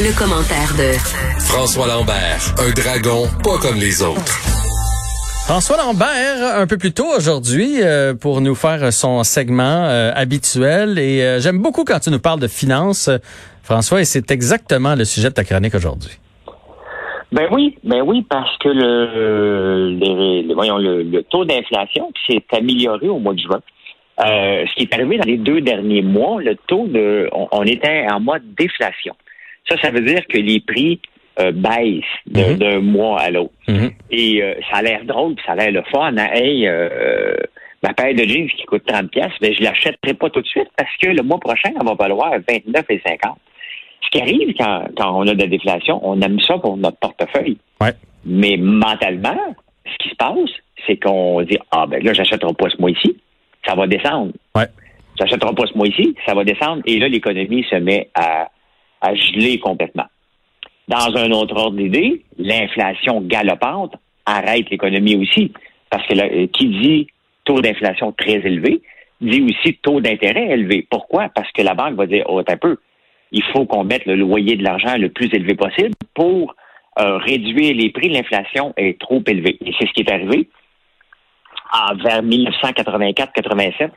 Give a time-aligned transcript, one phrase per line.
[0.00, 0.94] Le, commentaire de
[1.40, 4.30] François Lambert, un dragon pas comme les autres.
[5.44, 11.00] François Lambert, un peu plus tôt aujourd'hui, euh, pour nous faire son segment euh, habituel.
[11.00, 13.10] Et euh, j'aime beaucoup quand tu nous parles de finances,
[13.64, 16.16] François, et c'est exactement le sujet de ta chronique aujourd'hui.
[17.32, 23.34] Ben oui, ben oui, parce que le, voyons, le, taux d'inflation s'est amélioré au mois
[23.34, 23.60] de juin.
[24.18, 28.20] ce qui est arrivé dans les deux derniers mois, le taux de, on était en
[28.20, 29.16] mode déflation.
[29.68, 31.00] Ça, ça veut dire que les prix
[31.40, 32.56] euh, baisse mhm.
[32.56, 33.52] d'un mois à l'autre.
[33.68, 33.90] Mhm.
[34.10, 36.16] Et euh, ça a l'air drôle, ça a l'air le fun.
[36.16, 36.28] Hein?
[36.32, 37.36] Hey, euh,
[37.82, 40.68] ma paire de jeans qui coûte 30 pièces, mais je l'achèterai pas tout de suite
[40.76, 43.38] parce que le mois prochain, elle va valoir 29 et 50.
[44.02, 46.98] Ce qui arrive quand, quand on a de la déflation, on aime ça pour notre
[46.98, 47.58] portefeuille.
[47.80, 47.92] Ouais.
[48.24, 50.50] Mais mentalement, ce qui se passe,
[50.86, 53.16] c'est qu'on dit Ah ben là, j'achèterai pas ce mois-ci,
[53.66, 54.32] ça va descendre.
[54.56, 54.66] Ouais.
[55.18, 56.82] J'achèterai pas ce mois-ci, ça va descendre.
[56.86, 58.48] Et là, l'économie se met à,
[59.00, 60.06] à geler complètement.
[60.88, 65.52] Dans un autre ordre d'idée, l'inflation galopante arrête l'économie aussi.
[65.90, 67.06] Parce que euh, qui dit
[67.44, 68.80] taux d'inflation très élevé,
[69.20, 70.86] dit aussi taux d'intérêt élevé.
[70.90, 71.28] Pourquoi?
[71.34, 72.76] Parce que la banque va dire, oh, un peu,
[73.32, 76.54] il faut qu'on mette le loyer de l'argent le plus élevé possible pour
[76.98, 78.08] euh, réduire les prix.
[78.08, 79.58] L'inflation est trop élevée.
[79.64, 80.48] Et c'est ce qui est arrivé
[82.02, 83.90] vers 1984-87,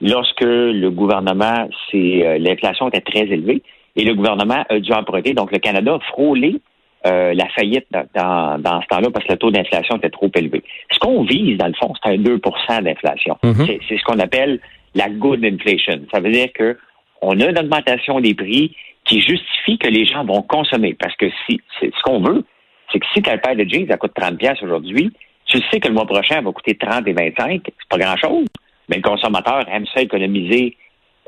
[0.00, 3.62] lorsque le gouvernement, euh, l'inflation était très élevée
[3.96, 5.34] et le gouvernement a dû emprunter.
[5.34, 6.60] Donc, le Canada a frôlé
[7.06, 10.62] euh, la faillite dans, dans ce temps-là parce que le taux d'inflation était trop élevé.
[10.92, 13.36] Ce qu'on vise, dans le fond, c'est un 2% d'inflation.
[13.42, 13.80] Mm-hmm.
[13.88, 14.60] C'est ce qu'on appelle
[14.94, 16.00] la good inflation.
[16.12, 16.78] Ça veut dire que
[17.20, 18.74] on a une augmentation des prix
[19.04, 20.94] qui justifie que les gens vont consommer.
[20.94, 22.44] Parce que si ce qu'on veut,
[22.92, 25.12] c'est que si ta paire de jeans, ça coûte 30 pièces aujourd'hui,
[25.46, 28.46] tu sais que le mois prochain, elle va coûter 30 et 25, c'est pas grand-chose.
[28.88, 30.76] Mais le consommateur aime ça économiser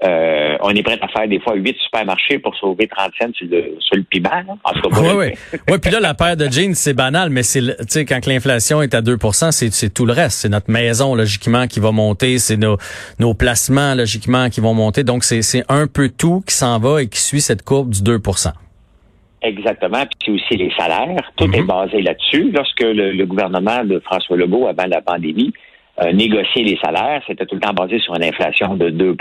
[0.03, 3.47] euh, on est prêt à faire des fois huit supermarchés pour sauver 30 cents sur
[3.49, 4.59] le, sur le piment.
[4.65, 5.59] En tout cas, oui, oui.
[5.69, 9.01] ouais, puis là, la paire de jeans, c'est banal, mais c'est, quand l'inflation est à
[9.01, 9.17] 2
[9.51, 10.39] c'est, c'est tout le reste.
[10.41, 12.39] C'est notre maison, logiquement, qui va monter.
[12.39, 12.77] C'est nos,
[13.21, 15.05] nos placements, logiquement, qui vont monter.
[15.05, 18.53] Donc, c'est, un peu tout qui s'en va et qui suit cette courbe du 2%
[19.43, 20.05] Exactement.
[20.07, 21.31] Puis c'est aussi les salaires.
[21.37, 21.67] Tout est mhm.
[21.67, 22.51] basé là-dessus.
[22.53, 25.53] Lorsque le, gouvernement de François Legault, avant la pandémie,
[26.03, 29.15] euh, négociait les salaires, c'était tout le temps basé sur une inflation de 2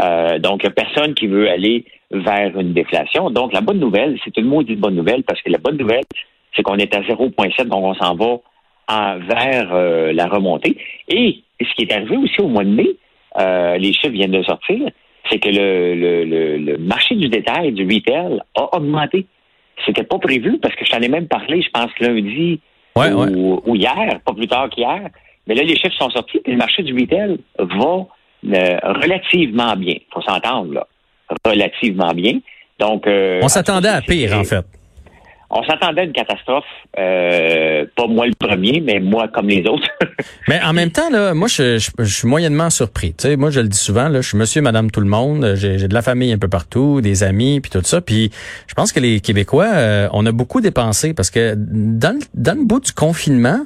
[0.00, 3.30] euh, donc, il n'y a personne qui veut aller vers une déflation.
[3.30, 6.04] Donc, la bonne nouvelle, c'est une maudite bonne nouvelle parce que la bonne nouvelle,
[6.54, 8.38] c'est qu'on est à 0,7, donc on s'en va
[9.18, 10.76] vers euh, la remontée.
[11.08, 12.96] Et ce qui est arrivé aussi au mois de mai,
[13.38, 14.90] euh, les chiffres viennent de sortir,
[15.30, 19.26] c'est que le, le, le, marché du détail, du retail, a augmenté.
[19.84, 22.60] C'était pas prévu parce que je t'en ai même parlé, je pense, lundi
[22.96, 25.08] ou, ou, hier, pas plus tard qu'hier.
[25.46, 28.06] Mais là, les chiffres sont sortis et le marché du retail va
[28.52, 29.94] euh, relativement bien.
[30.12, 30.86] faut s'entendre, là.
[31.44, 32.38] Relativement bien.
[32.78, 34.64] Donc, euh, on s'attendait à pire, en fait.
[35.50, 36.64] On s'attendait à une catastrophe,
[36.98, 39.86] euh, pas moi le premier, mais moi comme les autres.
[40.48, 43.14] mais en même temps, là, moi, je, suis moyennement surpris.
[43.14, 45.54] Tu sais, moi, je le dis souvent, là, je suis monsieur, madame, tout le monde.
[45.54, 48.00] J'ai de la famille un peu partout, des amis, puis tout ça.
[48.00, 48.32] Puis
[48.66, 52.80] je pense que les Québécois, on a beaucoup dépensé parce que dans, dans le bout
[52.80, 53.60] du confinement,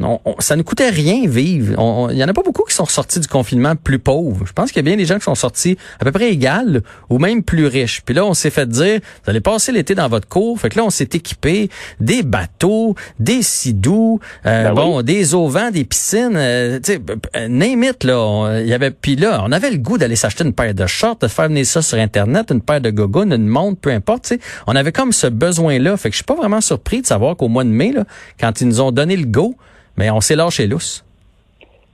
[0.00, 2.08] non, ça ne coûtait rien vivre.
[2.10, 4.44] Il y en a pas beaucoup qui sont sortis du confinement plus pauvres.
[4.44, 6.82] Je pense qu'il y a bien des gens qui sont sortis à peu près égales
[7.10, 8.02] ou même plus riches.
[8.04, 10.58] Puis là, on s'est fait dire, vous allez passer l'été dans votre cour.
[10.58, 15.70] Fait que là, on s'est équipé des bateaux, des sidous, euh, ben bon, des auvents,
[15.70, 18.58] des piscines, euh, tu sais, name it, là.
[18.60, 21.18] Il y avait, puis là, on avait le goût d'aller s'acheter une paire de shorts,
[21.20, 24.34] de faire venir ça sur Internet, une paire de gogoons, une montre, peu importe, tu
[24.34, 24.40] sais.
[24.66, 25.96] On avait comme ce besoin-là.
[25.96, 28.04] Fait que je suis pas vraiment surpris de savoir qu'au mois de mai, là,
[28.40, 29.54] quand ils nous ont donné le go,
[29.96, 31.04] mais on s'est lâché lousse.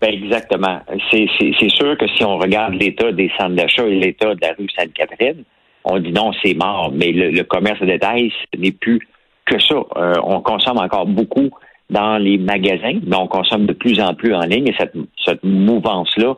[0.00, 0.80] Ben exactement.
[1.10, 4.66] C'est sûr que si on regarde l'état des centres d'achat et l'état de la rue
[4.74, 5.44] Sainte-Catherine,
[5.84, 6.90] on dit non, c'est mort.
[6.92, 9.06] Mais le, commerce de détail, ce n'est plus
[9.44, 9.74] que ça.
[9.96, 11.50] Euh, on consomme encore beaucoup
[11.90, 14.68] dans les magasins, mais on consomme de plus en plus en ligne.
[14.68, 14.94] Et cette,
[15.24, 16.36] cette mouvance-là,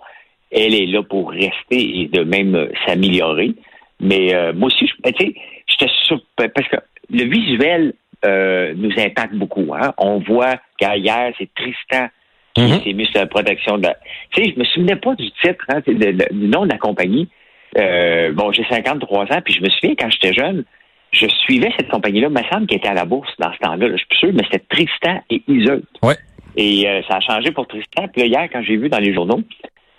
[0.51, 3.55] elle est là pour rester et de même s'améliorer.
[4.01, 5.35] Mais euh, moi aussi, je, tu sais,
[5.69, 5.93] j'étais
[6.37, 6.77] parce que
[7.11, 9.75] le visuel euh, nous impacte beaucoup.
[9.75, 9.93] Hein.
[9.99, 12.09] On voit qu'hier, c'est Tristan
[12.55, 12.81] qui mhm.
[12.83, 13.89] s'est mis sur la protection de
[14.31, 17.29] Tu sais, je me souvenais pas du titre, hein, du nom de la compagnie.
[17.79, 20.65] Euh, bon, j'ai 53 ans, puis je me souviens quand j'étais jeune,
[21.13, 23.89] je suivais cette compagnie-là, il me semble qu'elle était à la bourse dans ce temps-là.
[23.91, 25.83] Je suis plus sûr, mais c'était Tristan et Iseult.
[26.03, 26.17] Ouais.
[26.57, 28.09] Et euh, ça a changé pour Tristan.
[28.09, 29.41] Puis là, hier, quand j'ai vu dans les journaux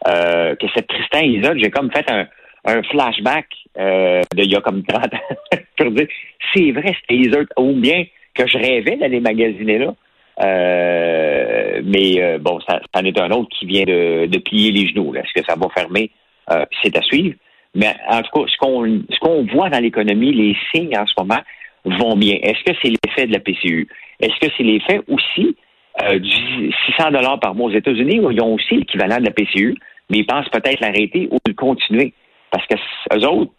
[0.08, 2.28] euh, que c'est Tristan et Iseult, j'ai comme fait un,
[2.66, 3.48] un flashback
[3.78, 5.18] euh, d'il y a comme 30 ans
[5.78, 6.08] pour dire
[6.54, 7.48] c'est vrai, c'était Iseult.
[7.58, 9.94] Ou bien que je rêvais d'aller magasiner là.
[10.42, 15.14] Euh, mais euh, bon, ça, en est un autre qui vient de, plier les genoux.
[15.16, 16.10] Est-ce que ça va fermer?
[16.52, 17.36] Euh, c'est à suivre.
[17.76, 21.14] Mais en tout cas, ce qu'on ce qu'on voit dans l'économie, les signes en ce
[21.18, 21.42] moment
[21.86, 22.38] vont bien.
[22.42, 23.88] Est-ce que c'est l'effet de la PCU?
[24.20, 25.56] Est-ce que c'est l'effet aussi
[26.04, 29.32] euh, du 600 dollars par mois aux États-Unis où ils ont aussi l'équivalent de la
[29.32, 29.76] PCU,
[30.10, 32.14] mais ils pensent peut-être l'arrêter ou le continuer?
[32.52, 32.76] Parce que
[33.16, 33.52] eux autres,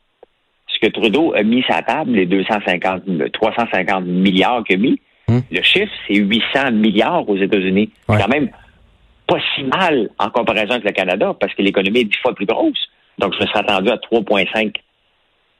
[0.75, 5.01] ce que Trudeau a mis sur la table, les 250, 350 milliards qu'il a mis,
[5.27, 5.39] Hmm.
[5.51, 7.89] le chiffre, c'est 800 milliards aux États-Unis.
[8.11, 8.17] Ouais.
[8.19, 8.51] C'est quand même
[9.27, 12.45] pas si mal en comparaison avec le Canada, parce que l'économie est dix fois plus
[12.45, 12.77] grosse.
[13.19, 14.75] Donc, je me serais attendu à 3,5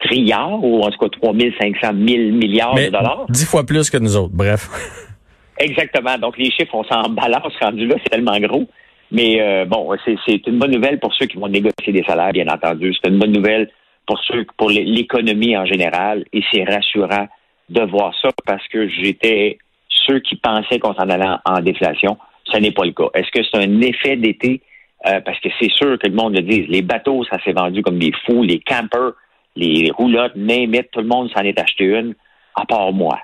[0.01, 1.93] trilliards, ou en tout cas 3 500 000
[2.33, 3.25] milliards Mais de dollars.
[3.31, 4.35] dix fois plus que nous autres.
[4.35, 4.69] Bref.
[5.59, 6.19] Exactement.
[6.19, 8.67] Donc, les chiffres, on s'en balance rendu là, c'est tellement gros.
[9.13, 12.49] Mais euh, bon, c'est une bonne nouvelle pour ceux qui vont négocier des salaires, bien
[12.49, 12.93] entendu.
[13.03, 13.71] C'est une bonne nouvelle
[14.07, 16.25] pour ceux pour l'é- l'économie en général.
[16.33, 17.29] Et c'est rassurant
[17.69, 19.59] de voir ça parce que j'étais
[19.89, 22.19] ceux qui pensaient qu'on s'en allait en, en déflation.
[22.45, 23.09] Ce n'est pas le cas.
[23.15, 24.61] Est-ce que c'est un effet d'été?
[25.07, 26.67] Euh, parce que c'est sûr que le monde le dise.
[26.69, 28.43] Les bateaux, ça s'est vendu comme des fous.
[28.43, 29.13] Les campers,
[29.55, 32.15] les roulottes, name it, tout le monde s'en est acheté une,
[32.55, 33.19] à part moi.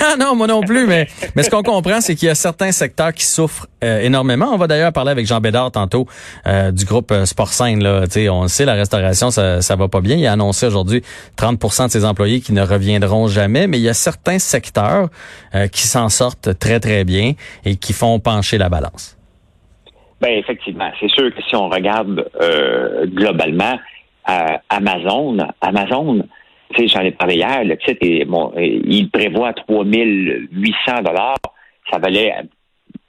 [0.00, 2.72] Ah non, moi non plus, mais, mais ce qu'on comprend, c'est qu'il y a certains
[2.72, 4.50] secteurs qui souffrent euh, énormément.
[4.52, 6.06] On va d'ailleurs parler avec Jean Bédard tantôt
[6.46, 7.82] euh, du groupe euh, Sport Scène.
[7.82, 8.04] Là.
[8.30, 10.16] On le sait, la restauration, ça, ça va pas bien.
[10.16, 11.02] Il a annoncé aujourd'hui
[11.36, 15.08] 30% de ses employés qui ne reviendront jamais, mais il y a certains secteurs
[15.72, 17.32] qui s'en sortent très, très bien
[17.64, 19.16] et qui font pencher la balance.
[20.20, 22.28] Ben effectivement, c'est sûr que si on regarde
[23.14, 23.78] globalement
[24.68, 26.24] Amazon, Amazon,
[26.76, 31.36] j'en ai parlé hier, le titre est bon, euh, il prévoit 3800 dollars,
[31.90, 32.34] ça valait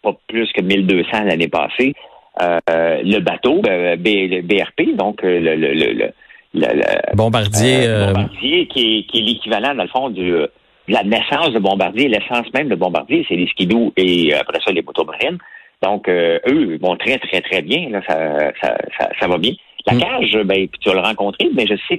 [0.01, 1.94] pas plus que 1200 l'année passée.
[2.41, 2.59] Euh,
[3.03, 6.11] le bateau, euh, B- le BRP, donc le, le, le,
[6.53, 10.50] le- Bombardier, euh, Bombardier, qui est, qui est l'équivalent, dans le fond, du, de
[10.88, 14.81] la naissance de Bombardier, l'essence même de Bombardier, c'est les skidoo et après ça, les
[14.81, 15.38] motos marines.
[15.81, 17.89] Donc, eux vont très, très, très bien.
[17.89, 19.53] Là, ça, ça, ça, ça va bien.
[19.85, 20.00] La Mm.
[20.00, 21.97] cage, ben, tu vas le rencontrer, mais je sais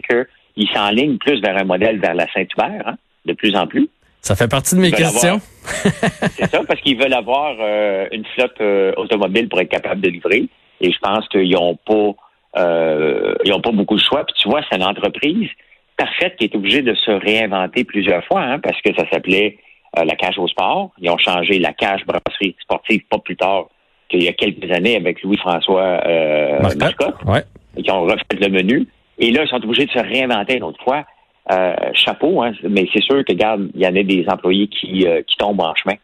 [0.55, 3.88] qu'il s'enligne plus vers un modèle vers la Saint-Hubert, hein, de plus en plus.
[4.20, 5.41] ça fait partie de mes questions.
[5.62, 10.08] C'est ça, parce qu'ils veulent avoir euh, une flotte euh, automobile pour être capable de
[10.11, 10.44] livrer.
[10.81, 12.14] Et je pense qu'ils n'ont pas
[12.56, 14.25] euh, ils ont pas beaucoup de choix.
[14.25, 15.49] Puis tu vois, c'est une entreprise
[15.97, 19.58] parfaite qui est obligée de se réinventer plusieurs fois, hein, parce que ça s'appelait
[19.99, 20.91] euh, la cage au sport.
[20.99, 23.67] Ils ont changé la cage brasserie sportive pas plus tard
[24.08, 26.79] qu'il y a quelques années avec Louis-François euh, Marcotte.
[26.81, 27.44] Marcotte Ouais.
[27.76, 28.88] et qui ont refait le menu.
[29.20, 31.05] Et là, ils sont obligés de se réinventer une autre fois.
[31.52, 35.06] Euh, chapeau, hein, mais c'est sûr que, regarde, il y en a des employés qui,
[35.06, 35.96] euh, qui tombent en chemin.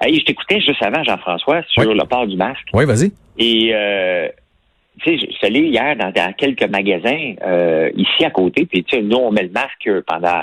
[0.00, 1.94] Hey, je t'écoutais juste avant, Jean-François, sur Oui.
[1.94, 2.66] le port du masque.
[2.72, 3.12] Oui, vas-y.
[3.38, 4.28] Et, euh,
[5.02, 8.84] tu sais, je suis allé hier dans, dans quelques magasins euh, ici à côté, puis
[8.84, 10.42] tu sais, nous, on met le masque pendant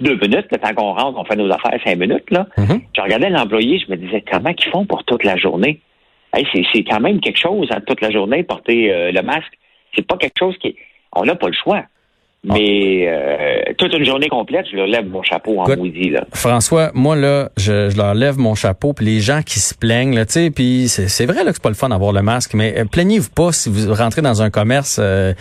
[0.00, 2.46] deux minutes, le temps qu'on rentre, on fait nos affaires cinq minutes, là.
[2.56, 2.80] Mhm.
[2.96, 5.80] Je regardais l'employé, je me disais, comment ils font pour toute la journée?
[6.34, 9.52] Hey, c'est, quand même quelque chose, hein, toute la journée, porter le masque.
[9.96, 10.76] C'est pas quelque chose qui...
[11.12, 11.84] On n'a pas le choix.
[12.42, 16.24] Mais euh, toute une journée complète, je leur lève mon chapeau en Écoute, maudit, là.
[16.32, 20.14] François, moi là, je, je leur lève mon chapeau, puis les gens qui se plaignent,
[20.14, 22.22] là, tu sais, puis c'est c'est vrai là que c'est pas le fun d'avoir le
[22.22, 25.34] masque, mais euh, plaignez-vous pas si vous rentrez dans un commerce euh,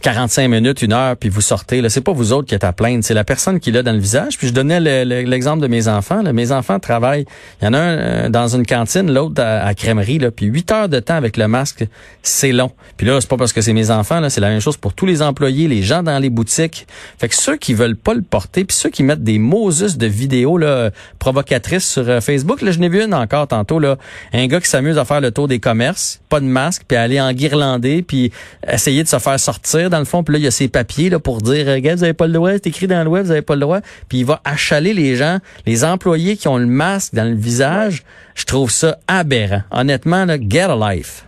[0.00, 1.82] 45 minutes, une heure, puis vous sortez.
[1.82, 3.92] Là, c'est pas vous autres qui êtes à plaindre, c'est la personne qui l'a dans
[3.92, 4.38] le visage.
[4.38, 6.22] Puis je donnais le- le- l'exemple de mes enfants.
[6.22, 6.32] Là.
[6.32, 7.26] Mes enfants travaillent.
[7.60, 10.46] Il y en a un euh, dans une cantine, l'autre à, à crèmerie, là, puis
[10.46, 11.84] 8 heures de temps avec le masque,
[12.22, 12.70] c'est long.
[12.96, 14.94] Puis là, c'est pas parce que c'est mes enfants, là, c'est la même chose pour
[14.94, 16.45] tous les employés, les gens dans les boutiques.
[16.50, 20.06] Fait que ceux qui veulent pas le porter, puis ceux qui mettent des Moses de
[20.06, 23.96] vidéos là, provocatrices sur euh, Facebook, là, je n'ai vu une encore tantôt, là,
[24.32, 27.20] un gars qui s'amuse à faire le tour des commerces, pas de masque, puis aller
[27.20, 28.32] en guirlandais, puis
[28.66, 31.10] essayer de se faire sortir dans le fond, puis là, il y a ses papiers
[31.10, 33.30] là, pour dire, regarde, vous avez pas le droit, c'est écrit dans le web, vous
[33.30, 36.66] avez pas le droit, puis il va achaler les gens, les employés qui ont le
[36.66, 38.02] masque dans le visage,
[38.34, 39.62] je trouve ça aberrant.
[39.70, 41.24] Honnêtement, là, get a life.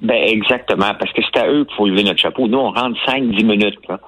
[0.00, 2.46] Ben exactement, parce que c'est à eux qu'il faut lever notre chapeau.
[2.48, 3.78] Nous, on rentre 5-10 minutes.
[3.88, 3.98] Là.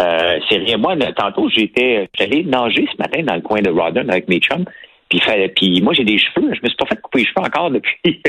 [0.00, 0.76] Euh, c'est rien.
[0.76, 4.40] Moi, là, tantôt, j'étais j'allais nager ce matin dans le coin de Rawdon avec mes
[4.40, 4.64] chums.
[5.08, 5.20] Puis,
[5.54, 6.52] puis moi, j'ai des cheveux.
[6.54, 7.98] Je me suis pas fait couper les cheveux encore depuis,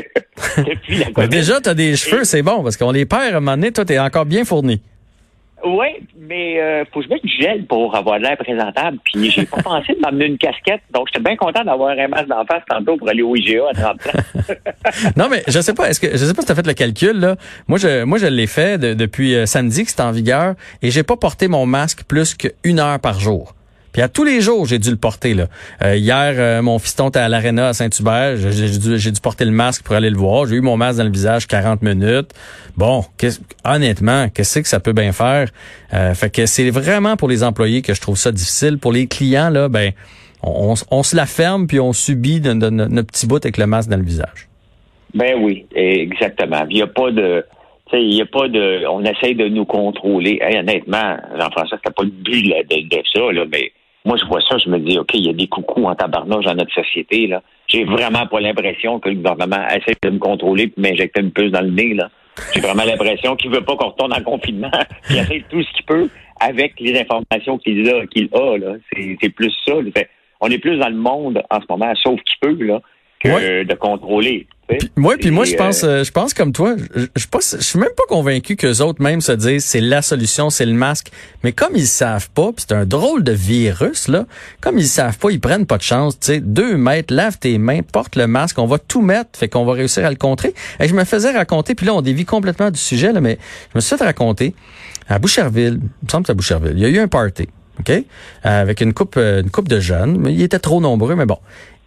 [0.57, 1.29] depuis la COVID.
[1.29, 3.85] déjà, t'as des cheveux, c'est bon, parce qu'on les perd à un moment donné, toi,
[3.85, 4.81] t'es encore bien fourni.
[5.65, 8.99] Oui, mais euh, faut que je mette du gel pour avoir l'air présentable.
[9.03, 10.81] Puis j'ai pas pensé de m'amener une casquette.
[10.93, 13.73] Donc j'étais bien content d'avoir un masque d'en face tantôt pour aller au IGA à
[13.73, 14.53] 30 ans.
[15.17, 17.19] Non, mais je sais pas, est-ce que je sais pas si t'as fait le calcul
[17.19, 17.35] là.
[17.67, 20.53] Moi, je moi je l'ai fait de- depuis euh, samedi que c'est en vigueur
[20.83, 23.54] et j'ai pas porté mon masque plus qu'une heure par jour.
[23.95, 25.33] Puis à tous les jours, j'ai dû le porter.
[25.33, 25.45] Là.
[25.81, 28.35] Euh, hier, euh, mon fiston était à l'aréna à Saint-Hubert.
[28.35, 30.47] J'ai dû, dû, porter le masque pour aller le voir.
[30.47, 32.31] J'ai eu mon masque dans le visage 40 minutes.
[32.75, 33.05] Bon,
[33.63, 35.47] honnêtement, qu'est-ce que ça peut bien faire?
[35.93, 38.79] Euh, fait que c'est vraiment pour les employés que je trouve ça difficile.
[38.79, 39.93] Pour les clients, là, ben,
[40.43, 44.03] on, se la ferme puis on subit notre petit bout avec le masque dans le
[44.03, 44.49] visage.
[45.13, 46.65] Ben oui, exactement.
[46.69, 47.45] Il n'y a pas de
[47.93, 48.85] il a pas de.
[48.87, 50.41] On essaye de nous contrôler.
[50.41, 53.71] honnêtement, Jean-François, c'était pas le but de, ça, là, mais
[54.05, 56.45] moi, je vois ça, je me dis, OK, il y a des coucous en tabarnouche
[56.45, 57.25] dans notre société.
[57.25, 57.41] là.
[57.67, 61.51] J'ai vraiment pas l'impression que le gouvernement essaie de me contrôler et m'injecter une puce
[61.51, 61.95] dans le nez.
[61.95, 62.09] là.
[62.53, 64.69] J'ai vraiment l'impression qu'il veut pas qu'on retourne en confinement.
[65.09, 66.09] Il essaie tout ce qu'il peut
[66.39, 68.05] avec les informations qu'il a.
[68.05, 68.75] Qu'il a là.
[68.93, 69.73] C'est, plus ça.
[70.41, 72.81] on est plus dans le monde en ce moment, sauf qu'il peut, là,
[73.21, 74.47] que de contrôler.
[74.95, 76.75] Moi, puis moi, je pense, euh, je pense comme toi.
[76.95, 80.49] Je, je, je suis même pas convaincu que autres même se disent c'est la solution,
[80.49, 81.11] c'est le masque.
[81.43, 84.25] Mais comme ils savent pas, puis c'est un drôle de virus là.
[84.61, 86.19] Comme ils savent pas, ils prennent pas de chance.
[86.19, 89.49] Tu sais, deux mètres, lave tes mains, porte le masque, on va tout mettre, fait
[89.49, 90.55] qu'on va réussir à le contrer.
[90.79, 93.37] Et je me faisais raconter, puis là on dévie complètement du sujet là, mais
[93.71, 94.55] je me suis fait raconter
[95.07, 96.73] à Boucherville, il me semble que c'est à Boucherville.
[96.75, 97.47] Il y a eu un party.
[97.79, 97.91] OK?
[98.43, 100.17] avec une coupe, euh, une coupe de jeunes.
[100.17, 101.39] Mais ils étaient trop nombreux, mais bon.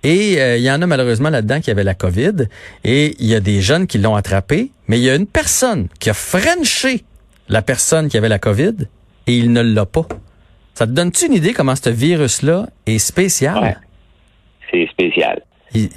[0.05, 2.47] Et euh, il y en a malheureusement là-dedans qui avait la COVID.
[2.85, 4.71] Et il y a des jeunes qui l'ont attrapé.
[4.87, 7.03] Mais il y a une personne qui a frenché
[7.49, 8.75] la personne qui avait la COVID
[9.27, 10.07] et il ne l'a pas.
[10.75, 13.81] Ça te donne-tu une idée comment ce virus-là est spécial?
[14.71, 15.43] C'est spécial.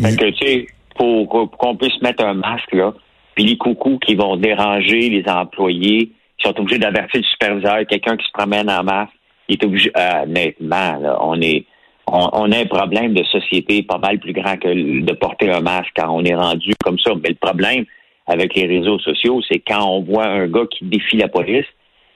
[0.02, 2.94] Parce que, tu sais, pour, qu'on puisse mettre un masque, là,
[3.36, 8.18] puis les coucous qui vont déranger les employés, qui sont obligés d'avertir le superviseur, quelqu'un
[8.18, 9.14] qui se promène en masque,
[9.48, 11.66] il est obligé, euh, honnêtement, là, on est,
[12.12, 15.92] on, a un problème de société pas mal plus grand que de porter un masque
[15.96, 17.12] quand on est rendu comme ça.
[17.24, 17.86] Mais le problème
[18.28, 21.66] avec les réseaux sociaux, c'est quand on voit un gars qui défie la police,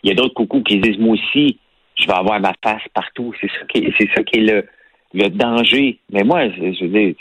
[0.04, 1.58] il y a d'autres coucous qui disent moi aussi,
[1.96, 3.34] je vais avoir ma face partout.
[3.40, 4.66] C'est ça qui est, c'est ça qui est le,
[5.14, 5.98] le danger.
[6.12, 7.16] Mais moi, je, veux dire,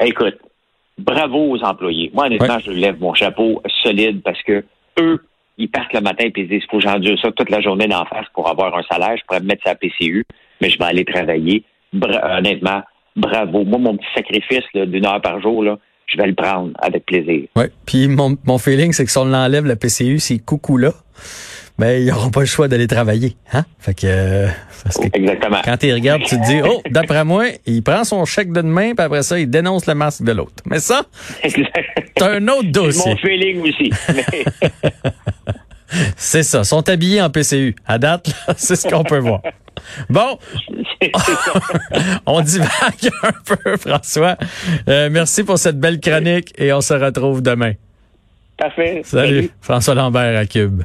[0.00, 0.38] écoute,
[0.98, 2.10] bravo aux employés.
[2.14, 4.64] Moi, honnêtement, je lève mon chapeau solide parce que
[5.00, 5.20] eux,
[5.58, 8.04] ils partent le matin et ils disent, faut que j'endure ça toute la journée d'en
[8.06, 10.24] face pour avoir un salaire, je pourrais me mettre sa PCU
[10.60, 11.64] mais je vais aller travailler.
[11.92, 12.82] honnêtement,
[13.16, 13.64] bravo.
[13.64, 17.48] Moi, mon petit sacrifice d'une heure par jour, là, je vais le prendre avec plaisir.
[17.56, 20.92] Oui, puis mon, mon feeling, c'est que si on l'enlève, la PCU, ces coucou-là,
[21.78, 23.36] ben, ils n'auront pas le choix d'aller travailler.
[23.52, 23.64] Hein?
[23.80, 24.48] Fait que, euh,
[25.12, 25.60] Exactement.
[25.64, 28.94] Quand tu regardes, tu te dis, oh, d'après moi, il prend son chèque d'une main,
[28.94, 30.62] puis après ça, il dénonce le masque de l'autre.
[30.66, 31.02] Mais ça,
[31.42, 33.10] c'est un autre dossier.
[33.10, 33.90] mon feeling aussi.
[36.16, 36.62] c'est ça.
[36.62, 37.74] Sont habillés en PCU.
[37.86, 39.40] À date, c'est ce qu'on peut voir.
[40.08, 40.38] Bon,
[42.26, 44.36] on divague un peu, François.
[44.88, 47.72] Euh, merci pour cette belle chronique et on se retrouve demain.
[48.56, 49.02] Parfait.
[49.04, 49.26] Salut.
[49.26, 49.50] Salut.
[49.60, 50.84] François Lambert à Cube.